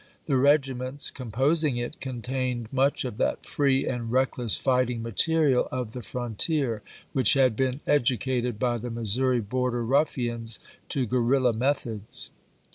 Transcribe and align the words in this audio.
The 0.25 0.35
regiments 0.35 1.11
composing 1.11 1.77
it 1.77 2.01
contained 2.01 2.73
much 2.73 3.05
of 3.05 3.17
that 3.17 3.45
free 3.45 3.85
and 3.85 4.11
reckless 4.11 4.57
fighting 4.57 5.03
material 5.03 5.67
of 5.71 5.93
the 5.93 6.01
frontier, 6.01 6.81
which 7.13 7.35
had 7.35 7.55
been 7.55 7.81
edu 7.87 8.17
cated 8.17 8.57
by 8.57 8.79
the 8.79 8.89
Missouri 8.89 9.41
border 9.41 9.85
ruffians 9.85 10.57
to 10.89 11.05
guerrilla 11.05 11.53
methods. 11.53 12.31